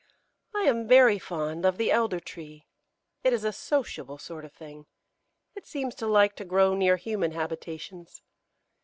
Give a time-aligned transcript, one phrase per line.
[0.55, 2.65] I am very fond of the Elder tree.
[3.23, 4.87] It is a sociable sort of thing;
[5.53, 8.23] it seems to like to grow near human habitations.